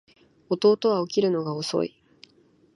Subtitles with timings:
[0.49, 1.95] 弟は起きるのが遅い